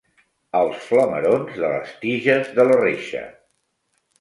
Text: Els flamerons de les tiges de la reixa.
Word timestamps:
Els 0.59 0.79
flamerons 0.85 1.53
de 1.65 1.69
les 1.75 1.91
tiges 2.07 2.51
de 2.57 2.67
la 2.71 2.79
reixa. 2.81 3.25